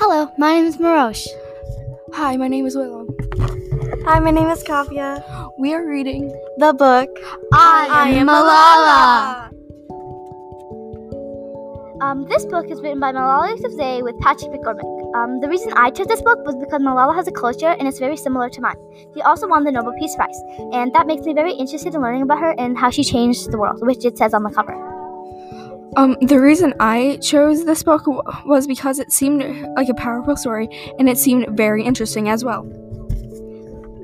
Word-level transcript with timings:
Hello, 0.00 0.32
my 0.38 0.54
name 0.54 0.64
is 0.64 0.78
Marosh. 0.78 1.26
Hi, 2.14 2.34
my 2.38 2.48
name 2.48 2.64
is 2.64 2.74
Willow. 2.74 3.06
Hi, 4.06 4.18
my 4.18 4.30
name 4.30 4.48
is 4.48 4.64
Kavya. 4.64 5.20
We 5.58 5.74
are 5.74 5.86
reading 5.86 6.32
The 6.56 6.72
book 6.72 7.10
I, 7.52 8.08
am 8.14 8.26
Malala. 8.26 9.50
Um, 12.00 12.26
this 12.30 12.46
book 12.46 12.70
is 12.70 12.80
written 12.80 12.98
by 12.98 13.12
Malala 13.12 13.54
Yousafzai 13.54 14.02
with 14.02 14.18
Patricia 14.20 14.48
McCormick. 14.48 14.88
Um, 15.14 15.38
the 15.42 15.50
reason 15.50 15.74
I 15.76 15.90
chose 15.90 16.06
this 16.06 16.22
book 16.22 16.38
was 16.46 16.56
because 16.56 16.80
Malala 16.80 17.14
has 17.14 17.28
a 17.28 17.32
culture 17.32 17.68
and 17.68 17.86
it's 17.86 17.98
very 17.98 18.16
similar 18.16 18.48
to 18.48 18.60
mine. 18.62 18.76
She 19.14 19.20
also 19.20 19.46
won 19.48 19.64
the 19.64 19.70
Nobel 19.70 19.92
Peace 19.98 20.16
Prize, 20.16 20.40
and 20.72 20.94
that 20.94 21.06
makes 21.08 21.26
me 21.26 21.34
very 21.34 21.52
interested 21.52 21.94
in 21.94 22.00
learning 22.00 22.22
about 22.22 22.40
her 22.40 22.54
and 22.58 22.78
how 22.78 22.88
she 22.88 23.04
changed 23.04 23.52
the 23.52 23.58
world, 23.58 23.82
which 23.82 24.06
it 24.06 24.16
says 24.16 24.32
on 24.32 24.44
the 24.44 24.50
cover. 24.50 24.99
Um, 25.96 26.16
the 26.20 26.38
reason 26.38 26.72
I 26.78 27.18
chose 27.20 27.64
this 27.64 27.82
book 27.82 28.04
w- 28.04 28.22
was 28.46 28.66
because 28.66 29.00
it 29.00 29.10
seemed 29.10 29.42
like 29.76 29.88
a 29.88 29.94
powerful 29.94 30.36
story 30.36 30.68
and 30.98 31.08
it 31.08 31.18
seemed 31.18 31.56
very 31.56 31.82
interesting 31.84 32.28
as 32.28 32.44
well. 32.44 32.62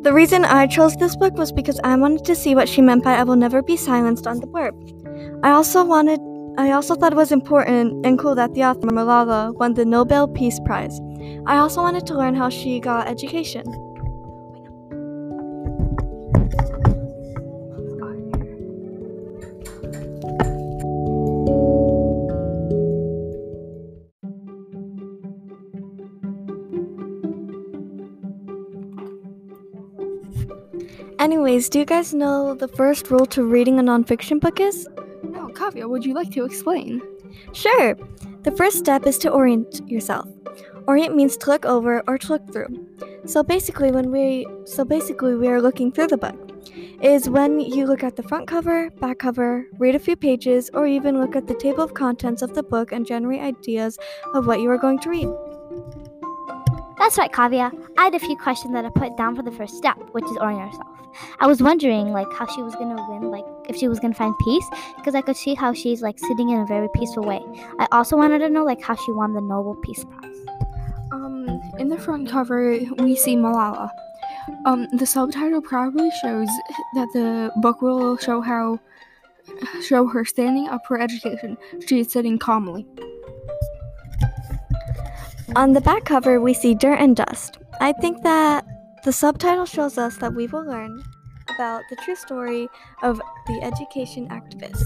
The 0.02 0.12
reason 0.12 0.45
I 0.45 0.66
chose 0.66 0.96
this 0.96 1.16
book 1.16 1.34
was 1.34 1.52
because 1.52 1.78
I 1.84 1.96
wanted 1.96 2.24
to 2.24 2.34
see 2.34 2.54
what 2.54 2.68
she 2.68 2.80
meant 2.80 3.04
by 3.04 3.14
I 3.14 3.22
will 3.22 3.36
never 3.36 3.62
be 3.62 3.76
silenced 3.76 4.26
on 4.26 4.40
the 4.40 4.46
blurb. 4.46 4.74
I 5.45 5.50
also 5.50 5.84
wanted 5.84 6.20
I 6.59 6.72
also 6.72 6.95
thought 6.95 7.12
it 7.12 7.16
was 7.16 7.32
important 7.32 8.04
and 8.06 8.18
cool 8.18 8.34
that 8.34 8.54
the 8.54 8.64
author 8.64 8.88
Malala 8.88 9.54
won 9.54 9.74
the 9.74 9.84
Nobel 9.84 10.26
Peace 10.26 10.59
Prize. 10.64 10.98
I 11.46 11.59
also 11.59 11.82
wanted 11.82 12.06
to 12.06 12.14
learn 12.14 12.34
how 12.34 12.48
she 12.48 12.80
got 12.80 13.09
education. 13.09 13.64
Do 31.57 31.79
you 31.79 31.87
guys 31.87 32.12
know 32.12 32.54
the 32.54 32.68
first 32.68 33.10
rule 33.10 33.24
to 33.26 33.43
reading 33.43 33.79
a 33.79 33.82
nonfiction 33.82 34.38
book 34.38 34.60
is? 34.60 34.87
No, 35.23 35.49
Kavya, 35.49 35.88
would 35.88 36.04
you 36.04 36.12
like 36.12 36.30
to 36.32 36.45
explain? 36.45 37.01
Sure. 37.54 37.96
The 38.43 38.51
first 38.51 38.76
step 38.76 39.07
is 39.07 39.16
to 39.18 39.30
orient 39.30 39.80
yourself. 39.88 40.29
Orient 40.87 41.16
means 41.16 41.38
to 41.38 41.49
look 41.49 41.65
over 41.65 42.02
or 42.07 42.18
to 42.18 42.29
look 42.29 42.52
through. 42.52 42.87
So 43.24 43.43
basically 43.43 43.90
when 43.90 44.10
we 44.10 44.46
so 44.66 44.84
basically 44.84 45.34
we 45.34 45.49
are 45.49 45.62
looking 45.62 45.90
through 45.90 46.09
the 46.09 46.18
book 46.18 46.37
is 47.01 47.30
when 47.30 47.59
you 47.59 47.87
look 47.87 48.04
at 48.04 48.16
the 48.16 48.23
front 48.23 48.46
cover, 48.46 48.90
back 48.90 49.18
cover, 49.18 49.65
read 49.79 49.95
a 49.95 49.99
few 49.99 50.15
pages, 50.15 50.68
or 50.74 50.87
even 50.87 51.18
look 51.18 51.37
at 51.37 51.46
the 51.46 51.54
table 51.54 51.82
of 51.82 51.95
contents 51.95 52.43
of 52.43 52.52
the 52.52 52.62
book 52.62 52.93
and 52.93 53.07
generate 53.07 53.40
ideas 53.40 53.99
of 54.34 54.46
what 54.46 54.60
you 54.60 54.71
are 54.71 54.79
going 54.79 54.99
to 54.99 55.09
read. 55.09 55.29
That's 56.99 57.19
right, 57.19 57.30
Kavya. 57.30 57.73
I 57.99 58.05
had 58.05 58.15
a 58.15 58.19
few 58.19 58.37
questions 58.37 58.73
that 58.73 58.85
I 58.85 58.91
put 58.91 59.16
down 59.16 59.37
for 59.37 59.43
the 59.43 59.52
first 59.52 59.77
step, 59.77 59.97
which 60.13 60.25
is 60.25 60.37
orient 60.39 60.73
yourself. 60.73 60.89
I 61.41 61.47
was 61.47 61.63
wondering, 61.63 62.13
like, 62.13 62.30
how 62.33 62.47
she 62.47 62.63
was 62.63 62.75
gonna 62.75 63.05
win, 63.09 63.30
like, 63.30 63.45
if 63.69 63.77
she 63.77 63.89
was 63.89 64.00
gonna 64.00 64.15
find 64.15 64.34
peace, 64.39 64.66
because 64.97 65.15
I 65.15 65.21
could 65.21 65.37
see 65.37 65.55
how 65.55 65.72
she's 65.72 66.03
like 66.03 66.19
sitting 66.19 66.50
in 66.50 66.61
a 66.61 66.67
very 66.67 66.89
peaceful 66.94 67.22
way. 67.22 67.43
I 67.78 67.87
also 67.93 68.17
wanted 68.17 68.41
to 68.41 68.49
know, 68.49 68.65
like, 68.65 68.83
how 68.83 68.94
she 68.94 69.12
won 69.12 69.33
the 69.33 69.41
Nobel 69.41 69.77
Peace 69.77 70.05
Prize. 70.05 70.47
Um, 71.12 71.61
in 71.78 71.89
the 71.89 71.99
front 71.99 72.28
cover, 72.28 72.78
we 72.99 73.17
see 73.17 73.37
Malala. 73.37 73.91
Um, 74.65 74.87
the 74.93 75.06
subtitle 75.06 75.61
probably 75.61 76.11
shows 76.22 76.49
that 76.94 77.09
the 77.12 77.50
book 77.61 77.83
will 77.83 78.17
show 78.17 78.41
how 78.41 78.78
show 79.81 80.06
her 80.06 80.25
standing 80.25 80.69
up 80.69 80.83
for 80.87 81.00
education. 81.00 81.56
She 81.87 82.00
is 82.00 82.11
sitting 82.11 82.39
calmly. 82.39 82.87
On 85.56 85.72
the 85.72 85.81
back 85.81 86.05
cover, 86.05 86.39
we 86.39 86.53
see 86.53 86.75
dirt 86.75 86.99
and 87.00 87.17
dust. 87.17 87.56
I 87.81 87.93
think 87.93 88.22
that 88.25 88.67
the 89.05 89.12
subtitle 89.12 89.65
shows 89.65 89.97
us 89.97 90.19
that 90.19 90.34
we 90.34 90.47
will 90.49 90.67
learn 90.67 91.03
about 91.49 91.83
the 91.89 91.97
true 91.97 92.15
story 92.15 92.69
of 93.03 93.22
the 93.47 93.62
education 93.62 94.28
activist. 94.28 94.84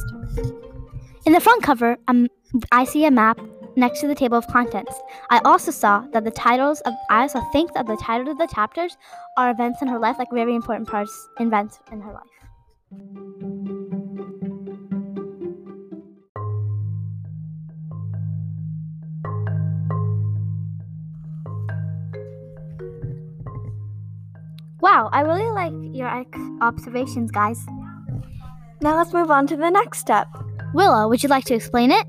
In 1.26 1.32
the 1.32 1.40
front 1.40 1.64
cover, 1.64 1.96
um, 2.06 2.28
I 2.70 2.84
see 2.84 3.04
a 3.04 3.10
map 3.10 3.40
next 3.74 3.98
to 4.02 4.06
the 4.06 4.14
table 4.14 4.38
of 4.38 4.46
contents. 4.46 4.94
I 5.28 5.40
also 5.44 5.72
saw 5.72 6.06
that 6.12 6.22
the 6.22 6.30
titles 6.30 6.80
of 6.82 6.94
I 7.10 7.22
also 7.22 7.42
think 7.50 7.74
that 7.74 7.88
the 7.88 7.96
titles 7.96 8.28
of 8.28 8.38
the 8.38 8.46
chapters 8.54 8.96
are 9.36 9.50
events 9.50 9.82
in 9.82 9.88
her 9.88 9.98
life, 9.98 10.18
like 10.20 10.30
very 10.32 10.54
important 10.54 10.88
parts 10.88 11.28
events 11.40 11.80
in 11.90 12.00
her 12.00 12.12
life. 12.12 13.29
Wow, 24.82 25.10
I 25.12 25.20
really 25.20 25.50
like 25.50 25.72
your 25.94 26.24
observations, 26.60 27.30
guys. 27.30 27.64
Now 28.80 28.96
let's 28.96 29.12
move 29.12 29.30
on 29.30 29.46
to 29.48 29.56
the 29.56 29.70
next 29.70 29.98
step. 29.98 30.26
Willow, 30.72 31.08
would 31.08 31.22
you 31.22 31.28
like 31.28 31.44
to 31.46 31.54
explain 31.54 31.90
it? 31.90 32.06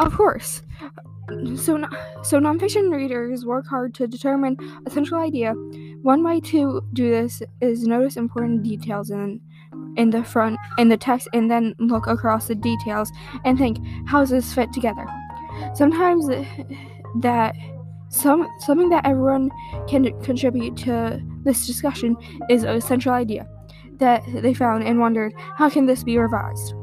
Of 0.00 0.14
course. 0.14 0.62
So, 1.56 1.82
so 2.22 2.38
nonfiction 2.38 2.90
readers 2.90 3.46
work 3.46 3.66
hard 3.66 3.94
to 3.94 4.06
determine 4.06 4.56
a 4.86 4.90
central 4.90 5.22
idea. 5.22 5.52
One 6.02 6.22
way 6.22 6.40
to 6.40 6.82
do 6.92 7.10
this 7.10 7.42
is 7.60 7.86
notice 7.86 8.16
important 8.16 8.62
details 8.62 9.10
in 9.10 9.40
in 9.96 10.10
the 10.10 10.24
front 10.24 10.58
in 10.78 10.88
the 10.88 10.96
text, 10.96 11.28
and 11.32 11.50
then 11.50 11.74
look 11.78 12.06
across 12.06 12.48
the 12.48 12.54
details 12.54 13.10
and 13.44 13.56
think, 13.56 13.78
how 14.06 14.20
does 14.20 14.30
this 14.30 14.52
fit 14.52 14.72
together? 14.72 15.06
Sometimes 15.74 16.28
uh, 16.28 16.44
that 17.20 17.54
some 18.08 18.48
something 18.60 18.90
that 18.90 19.06
everyone 19.06 19.50
can 19.88 20.20
contribute 20.22 20.76
to 20.78 21.22
this 21.44 21.66
discussion 21.66 22.16
is 22.48 22.64
a 22.64 22.80
central 22.80 23.14
idea 23.14 23.46
that 23.98 24.24
they 24.42 24.54
found 24.54 24.84
and 24.84 24.98
wondered, 24.98 25.32
how 25.56 25.70
can 25.70 25.86
this 25.86 26.02
be 26.02 26.18
revised? 26.18 26.74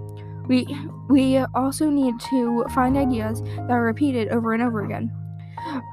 We 0.47 0.65
we 1.09 1.37
also 1.53 1.89
need 1.89 2.19
to 2.29 2.65
find 2.73 2.97
ideas 2.97 3.41
that 3.41 3.71
are 3.71 3.83
repeated 3.83 4.29
over 4.29 4.53
and 4.53 4.63
over 4.63 4.83
again. 4.83 5.11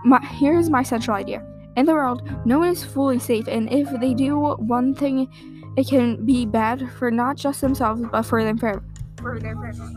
My, 0.04 0.24
here's 0.24 0.70
my 0.70 0.82
central 0.82 1.16
idea. 1.16 1.44
In 1.76 1.86
the 1.86 1.92
world, 1.92 2.22
no 2.44 2.58
one 2.58 2.68
is 2.68 2.84
fully 2.84 3.18
safe, 3.18 3.46
and 3.48 3.70
if 3.72 3.88
they 4.00 4.14
do 4.14 4.56
one 4.58 4.94
thing, 4.94 5.28
it 5.76 5.86
can 5.86 6.24
be 6.24 6.46
bad 6.46 6.90
for 6.98 7.10
not 7.10 7.36
just 7.36 7.60
themselves, 7.60 8.02
but 8.10 8.22
for 8.22 8.42
them 8.42 8.58
for, 8.58 8.82
for 9.20 9.38
their 9.38 9.54
family. 9.54 9.94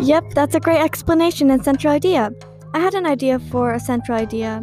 Yep, 0.00 0.30
that's 0.34 0.54
a 0.54 0.60
great 0.60 0.80
explanation 0.80 1.50
and 1.50 1.64
central 1.64 1.92
idea. 1.92 2.30
I 2.74 2.78
had 2.78 2.94
an 2.94 3.06
idea 3.06 3.38
for 3.38 3.72
a 3.72 3.80
central 3.80 4.16
idea. 4.18 4.62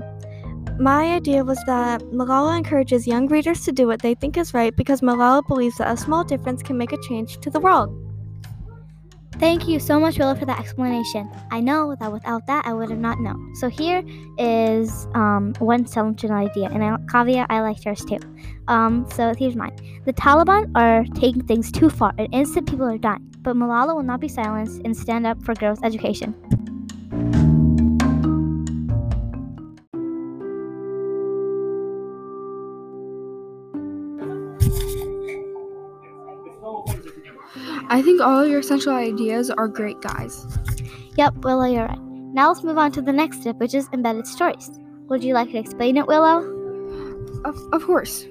My 0.79 1.11
idea 1.11 1.44
was 1.44 1.59
that 1.66 2.01
Malala 2.11 2.57
encourages 2.57 3.06
young 3.06 3.28
readers 3.28 3.63
to 3.66 3.72
do 3.72 3.85
what 3.85 4.01
they 4.01 4.16
think 4.16 4.38
is 4.38 4.53
right 4.53 4.75
because 4.75 5.01
Malala 5.01 5.45
believes 5.47 5.78
that 5.78 5.91
a 5.91 5.95
small 5.95 6.23
difference 6.23 6.63
can 6.63 6.78
make 6.78 6.91
a 6.91 6.97
change 7.03 7.39
to 7.41 7.50
the 7.50 7.59
world. 7.59 7.95
Thank 9.39 9.67
you 9.67 9.79
so 9.79 10.00
much, 10.00 10.17
Willow, 10.19 10.35
for 10.35 10.45
that 10.45 10.59
explanation. 10.59 11.29
I 11.51 11.59
know 11.59 11.95
that 12.00 12.11
without 12.11 12.47
that, 12.47 12.66
I 12.66 12.73
would 12.73 12.89
have 12.89 13.00
not 13.00 13.19
known. 13.19 13.56
So 13.56 13.67
here 13.67 14.03
is 14.38 15.07
um, 15.16 15.53
one 15.59 15.85
central 15.85 16.31
idea, 16.31 16.69
and 16.69 16.84
I, 16.84 16.97
Kavya, 17.11 17.45
I 17.50 17.61
like 17.61 17.84
yours 17.84 18.05
too. 18.05 18.19
Um, 18.67 19.05
so 19.11 19.34
here's 19.38 19.55
mine. 19.55 19.75
The 20.05 20.13
Taliban 20.13 20.72
are 20.75 21.03
taking 21.16 21.44
things 21.45 21.72
too 21.72 21.90
far, 21.90 22.13
and 22.17 22.34
innocent 22.34 22.69
people 22.69 22.85
are 22.85 22.97
dying. 22.97 23.28
But 23.41 23.55
Malala 23.55 23.95
will 23.95 24.03
not 24.03 24.22
be 24.22 24.28
silenced 24.28 24.81
and 24.85 24.95
stand 24.95 25.28
up 25.28 25.44
for 25.44 25.53
girls' 25.55 25.81
education. 25.84 26.34
I 37.93 38.01
think 38.01 38.22
all 38.22 38.43
of 38.43 38.49
your 38.49 38.63
central 38.63 38.95
ideas 38.95 39.51
are 39.51 39.67
great, 39.67 40.01
guys. 40.01 40.47
Yep, 41.16 41.45
Willow, 41.45 41.66
you're 41.66 41.85
right. 41.85 42.01
Now 42.01 42.47
let's 42.47 42.63
move 42.63 42.79
on 42.79 42.91
to 42.93 43.03
the 43.03 43.13
next 43.13 43.41
step, 43.41 43.57
which 43.57 43.75
is 43.75 43.87
embedded 43.93 44.25
stories. 44.25 44.72
Would 45.09 45.23
you 45.23 45.35
like 45.35 45.51
to 45.51 45.59
explain 45.59 45.97
it, 45.97 46.07
Willow? 46.07 46.40
Of, 47.45 47.55
of 47.72 47.85
course. 47.85 48.25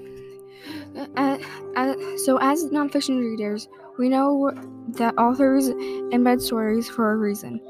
Uh, 1.17 1.39
uh, 1.77 1.95
so, 2.25 2.39
as 2.41 2.65
nonfiction 2.65 3.21
readers, 3.21 3.69
we 4.01 4.09
know 4.09 4.51
that 4.99 5.17
authors 5.17 5.69
embed 5.69 6.41
stories 6.41 6.89
for 6.89 7.13
a 7.13 7.17
reason. 7.17 7.61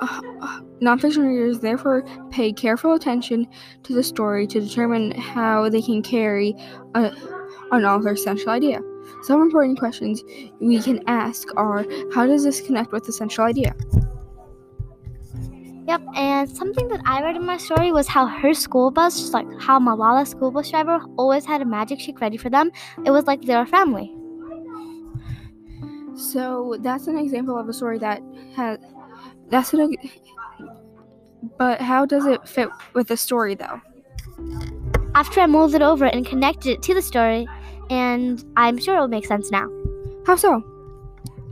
Uh, 0.00 0.20
nonfiction 0.80 1.28
readers 1.28 1.60
therefore 1.60 2.06
pay 2.30 2.54
careful 2.54 2.94
attention 2.94 3.46
to 3.82 3.92
the 3.92 4.02
story 4.02 4.46
to 4.46 4.62
determine 4.62 5.10
how 5.12 5.68
they 5.68 5.82
can 5.82 6.02
carry 6.02 6.54
a, 6.94 7.12
an 7.70 7.84
author's 7.84 8.24
central 8.24 8.48
idea. 8.48 8.80
Some 9.22 9.42
important 9.42 9.78
questions 9.78 10.22
we 10.60 10.80
can 10.80 11.02
ask 11.06 11.48
are 11.56 11.84
how 12.12 12.26
does 12.26 12.44
this 12.44 12.60
connect 12.60 12.92
with 12.92 13.04
the 13.04 13.12
central 13.12 13.46
idea? 13.46 13.74
Yep, 15.86 16.00
and 16.16 16.48
something 16.48 16.88
that 16.88 17.02
I 17.04 17.22
read 17.22 17.36
in 17.36 17.44
my 17.44 17.58
story 17.58 17.92
was 17.92 18.08
how 18.08 18.26
her 18.26 18.54
school 18.54 18.90
bus, 18.90 19.18
just 19.18 19.34
like 19.34 19.46
how 19.60 19.78
Malala's 19.78 20.30
school 20.30 20.50
bus 20.50 20.70
driver, 20.70 20.98
always 21.18 21.44
had 21.44 21.60
a 21.60 21.66
magic 21.66 22.00
shake 22.00 22.20
ready 22.20 22.38
for 22.38 22.48
them. 22.48 22.70
It 23.04 23.10
was 23.10 23.26
like 23.26 23.42
their 23.42 23.66
family. 23.66 24.14
So 26.16 26.76
that's 26.80 27.06
an 27.06 27.18
example 27.18 27.58
of 27.58 27.68
a 27.68 27.72
story 27.72 27.98
that 27.98 28.22
has 28.56 28.78
that's 29.50 29.74
an 29.74 29.94
But 31.58 31.80
how 31.80 32.06
does 32.06 32.24
it 32.24 32.48
fit 32.48 32.68
with 32.94 33.08
the 33.08 33.16
story, 33.16 33.54
though? 33.54 33.80
After 35.14 35.40
I 35.40 35.46
molded 35.46 35.76
it 35.76 35.84
over 35.84 36.06
and 36.06 36.26
connected 36.26 36.70
it 36.72 36.82
to 36.82 36.94
the 36.94 37.02
story, 37.02 37.46
and 37.90 38.44
I'm 38.56 38.78
sure 38.78 38.94
it'll 38.94 39.08
make 39.08 39.26
sense 39.26 39.50
now. 39.50 39.68
How 40.26 40.36
so? 40.36 40.62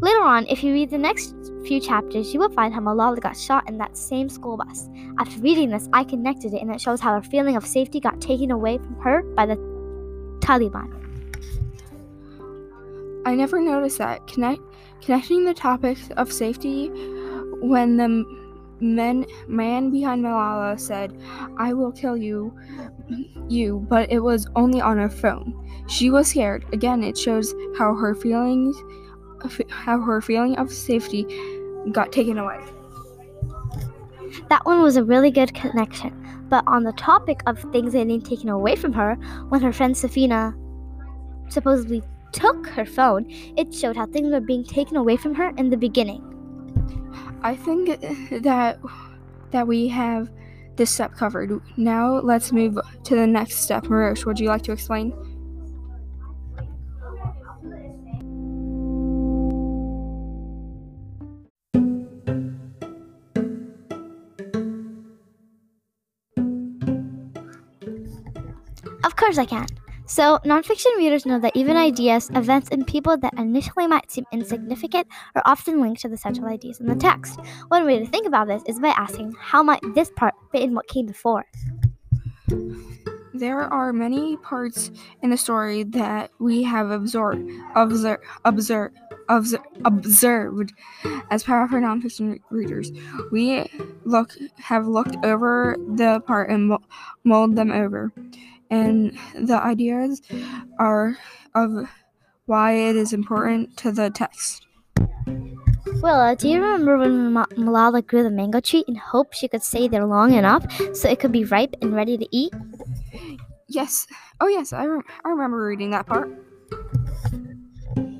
Later 0.00 0.22
on, 0.22 0.46
if 0.48 0.64
you 0.64 0.72
read 0.72 0.90
the 0.90 0.98
next 0.98 1.34
few 1.64 1.78
chapters, 1.78 2.34
you 2.34 2.40
will 2.40 2.50
find 2.50 2.74
how 2.74 2.80
Malala 2.80 3.20
got 3.20 3.36
shot 3.36 3.68
in 3.68 3.78
that 3.78 3.96
same 3.96 4.28
school 4.28 4.56
bus. 4.56 4.88
After 5.18 5.40
reading 5.40 5.70
this, 5.70 5.88
I 5.92 6.02
connected 6.02 6.54
it, 6.54 6.60
and 6.60 6.74
it 6.74 6.80
shows 6.80 7.00
how 7.00 7.14
her 7.14 7.22
feeling 7.22 7.56
of 7.56 7.64
safety 7.64 8.00
got 8.00 8.20
taken 8.20 8.50
away 8.50 8.78
from 8.78 8.96
her 8.96 9.22
by 9.22 9.46
the 9.46 9.56
Taliban. 10.40 10.92
I 13.24 13.36
never 13.36 13.60
noticed 13.60 13.98
that. 13.98 14.26
Connect, 14.26 14.60
connecting 15.00 15.44
the 15.44 15.54
topics 15.54 16.08
of 16.16 16.32
safety 16.32 16.88
when 17.60 17.96
the 17.96 18.41
men, 18.82 19.24
man 19.48 19.90
behind 19.90 20.24
Malala 20.24 20.78
said, 20.78 21.16
I 21.58 21.72
will 21.72 21.92
kill 21.92 22.16
you, 22.16 22.56
you, 23.48 23.86
but 23.88 24.10
it 24.10 24.20
was 24.20 24.46
only 24.56 24.80
on 24.80 24.98
her 24.98 25.08
phone. 25.08 25.54
She 25.88 26.10
was 26.10 26.28
scared. 26.28 26.64
Again, 26.72 27.02
it 27.02 27.16
shows 27.16 27.54
how 27.78 27.94
her 27.94 28.14
feelings, 28.14 28.76
how 29.70 30.00
her 30.00 30.20
feeling 30.20 30.56
of 30.56 30.72
safety 30.72 31.26
got 31.92 32.12
taken 32.12 32.38
away. 32.38 32.60
That 34.48 34.64
one 34.64 34.82
was 34.82 34.96
a 34.96 35.04
really 35.04 35.30
good 35.30 35.54
connection. 35.54 36.18
But 36.48 36.64
on 36.66 36.84
the 36.84 36.92
topic 36.92 37.40
of 37.46 37.58
things 37.72 37.92
getting 37.92 38.20
taken 38.20 38.48
away 38.48 38.76
from 38.76 38.92
her, 38.92 39.14
when 39.48 39.60
her 39.62 39.72
friend 39.72 39.94
Safina 39.94 40.54
supposedly 41.48 42.02
took 42.32 42.66
her 42.68 42.84
phone, 42.84 43.26
it 43.56 43.74
showed 43.74 43.96
how 43.96 44.06
things 44.06 44.30
were 44.30 44.40
being 44.40 44.64
taken 44.64 44.96
away 44.96 45.16
from 45.16 45.34
her 45.34 45.52
in 45.56 45.70
the 45.70 45.76
beginning. 45.76 46.31
I 47.44 47.56
think 47.56 48.00
that 48.42 48.78
that 49.50 49.66
we 49.66 49.88
have 49.88 50.30
this 50.76 50.90
step 50.90 51.12
covered. 51.14 51.60
Now 51.76 52.20
let's 52.20 52.52
move 52.52 52.78
to 53.04 53.14
the 53.14 53.26
next 53.26 53.56
step. 53.56 53.84
Marosh, 53.84 54.24
would 54.24 54.38
you 54.38 54.48
like 54.48 54.62
to 54.62 54.72
explain? 54.72 55.12
Of 69.04 69.16
course 69.16 69.38
I 69.38 69.44
can. 69.44 69.66
So, 70.12 70.38
nonfiction 70.44 70.94
readers 70.98 71.24
know 71.24 71.40
that 71.40 71.56
even 71.56 71.74
ideas, 71.74 72.28
events, 72.34 72.68
and 72.70 72.86
people 72.86 73.16
that 73.16 73.32
initially 73.38 73.86
might 73.86 74.10
seem 74.10 74.26
insignificant 74.30 75.08
are 75.34 75.40
often 75.46 75.80
linked 75.80 76.02
to 76.02 76.08
the 76.10 76.18
central 76.18 76.48
ideas 76.48 76.80
in 76.80 76.86
the 76.86 76.94
text. 76.94 77.40
One 77.68 77.86
way 77.86 77.98
to 77.98 78.04
think 78.04 78.26
about 78.26 78.46
this 78.46 78.62
is 78.66 78.78
by 78.78 78.88
asking 78.88 79.32
how 79.40 79.62
might 79.62 79.80
this 79.94 80.10
part 80.14 80.34
fit 80.52 80.64
in 80.64 80.74
what 80.74 80.86
came 80.86 81.06
before? 81.06 81.46
There 83.32 83.60
are 83.60 83.94
many 83.94 84.36
parts 84.36 84.90
in 85.22 85.30
the 85.30 85.38
story 85.38 85.82
that 85.84 86.30
we 86.38 86.62
have 86.62 86.90
absorbed, 86.90 87.50
observed, 87.74 88.22
observed, 88.44 88.98
observed 89.86 90.74
as 91.30 91.42
powerful 91.42 91.78
nonfiction 91.78 92.38
readers. 92.50 92.92
We 93.30 93.64
look 94.04 94.36
have 94.58 94.86
looked 94.86 95.16
over 95.24 95.74
the 95.94 96.20
part 96.26 96.50
and 96.50 96.76
mold 97.24 97.56
them 97.56 97.72
over 97.72 98.12
and 98.72 99.16
the 99.34 99.62
ideas 99.62 100.22
are 100.78 101.16
of 101.54 101.86
why 102.46 102.72
it 102.72 102.96
is 102.96 103.12
important 103.12 103.76
to 103.76 103.92
the 103.92 104.08
text. 104.10 104.66
Willow, 106.02 106.34
do 106.34 106.48
you 106.48 106.60
remember 106.60 106.96
when 106.96 107.34
Malala 107.34 108.04
grew 108.04 108.22
the 108.22 108.30
mango 108.30 108.60
tree 108.60 108.82
in 108.88 108.96
hope 108.96 109.34
she 109.34 109.46
could 109.46 109.62
stay 109.62 109.88
there 109.88 110.06
long 110.06 110.32
enough 110.32 110.64
so 110.94 111.08
it 111.08 111.20
could 111.20 111.32
be 111.32 111.44
ripe 111.44 111.74
and 111.82 111.94
ready 111.94 112.16
to 112.16 112.26
eat? 112.32 112.52
Yes. 113.68 114.06
Oh, 114.40 114.48
yes, 114.48 114.72
I, 114.72 114.84
re- 114.84 115.02
I 115.24 115.28
remember 115.28 115.64
reading 115.64 115.90
that 115.90 116.06
part. 116.06 116.30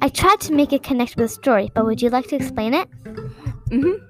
I 0.03 0.09
tried 0.09 0.41
to 0.43 0.53
make 0.53 0.73
it 0.73 0.83
connect 0.83 1.17
with 1.17 1.25
the 1.25 1.29
story, 1.29 1.71
but 1.75 1.87
would 1.87 2.03
you 2.03 2.11
like 2.11 2.29
to 2.29 2.37
explain 2.37 2.75
it? 2.75 2.89
Mm-hmm. 3.71 4.05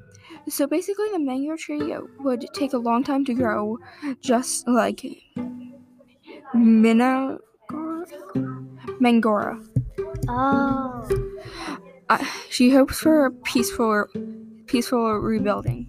So 0.49 0.67
basically, 0.67 1.07
the 1.13 1.21
mango 1.21 1.57
tree 1.57 1.95
would 2.19 2.47
take 2.53 2.73
a 2.73 2.79
long 2.79 3.05
time 3.05 3.25
to 3.27 3.35
grow, 3.35 3.79
just 4.21 4.67
like 4.67 5.05
Minagora? 6.55 7.41
Mangora. 9.01 9.59
Oh. 10.29 11.09
Uh, 12.09 12.25
she 12.51 12.71
hopes 12.71 12.99
for 12.99 13.27
a 13.27 13.31
peaceful, 13.31 14.07
peaceful 14.67 15.19
rebuilding. 15.19 15.89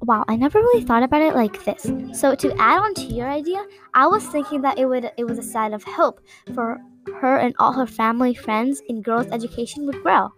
Wow, 0.00 0.24
I 0.28 0.36
never 0.36 0.58
really 0.58 0.84
thought 0.84 1.02
about 1.02 1.22
it 1.22 1.34
like 1.34 1.64
this. 1.64 1.86
So 2.18 2.34
to 2.34 2.54
add 2.58 2.78
on 2.78 2.94
to 2.94 3.02
your 3.02 3.28
idea, 3.28 3.64
I 3.94 4.06
was 4.06 4.24
thinking 4.26 4.60
that 4.62 4.78
it 4.78 4.86
would 4.86 5.10
it 5.16 5.24
was 5.24 5.38
a 5.38 5.42
sign 5.42 5.72
of 5.72 5.82
hope 5.82 6.20
for 6.54 6.78
her 7.20 7.36
and 7.36 7.54
all 7.58 7.72
her 7.72 7.86
family, 7.86 8.34
friends, 8.34 8.82
and 8.88 9.02
girls' 9.02 9.26
education 9.32 9.86
would 9.86 10.02
grow. 10.02 10.30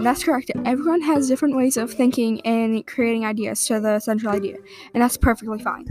That's 0.00 0.24
correct. 0.24 0.50
Everyone 0.64 1.02
has 1.02 1.28
different 1.28 1.56
ways 1.56 1.76
of 1.76 1.92
thinking 1.92 2.40
and 2.46 2.86
creating 2.86 3.26
ideas 3.26 3.66
to 3.66 3.80
the 3.80 4.00
central 4.00 4.32
idea, 4.32 4.56
and 4.94 5.02
that's 5.02 5.16
perfectly 5.16 5.58
fine. 5.58 5.86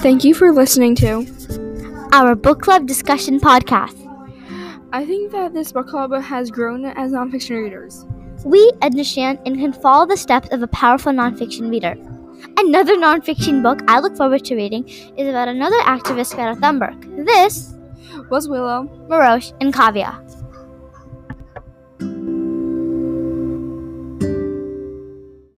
Thank 0.00 0.24
you 0.24 0.32
for 0.32 0.52
listening 0.52 0.94
to 0.96 1.26
our 2.12 2.34
book 2.34 2.62
club 2.62 2.86
discussion 2.86 3.40
podcast. 3.40 3.96
I 4.92 5.04
think 5.04 5.32
that 5.32 5.52
this 5.52 5.72
book 5.72 5.88
club 5.88 6.14
has 6.14 6.50
grown 6.50 6.84
as 6.84 7.12
nonfiction 7.12 7.62
readers. 7.62 8.06
We 8.44 8.72
understand 8.80 9.40
and 9.44 9.56
can 9.56 9.72
follow 9.72 10.06
the 10.06 10.16
steps 10.16 10.48
of 10.52 10.62
a 10.62 10.68
powerful 10.68 11.12
nonfiction 11.12 11.70
reader. 11.70 11.94
Another 12.56 12.96
nonfiction 12.96 13.62
book 13.62 13.80
I 13.88 13.98
look 14.00 14.16
forward 14.16 14.44
to 14.44 14.54
reading 14.54 14.88
is 14.88 15.28
about 15.28 15.48
another 15.48 15.78
activist, 15.80 16.34
Greta 16.34 16.58
Thunberg. 16.60 17.26
This 17.26 17.74
was 18.30 18.48
Willow, 18.48 18.84
Marosh, 19.10 19.52
and 19.60 19.74
Kavya. 19.74 20.37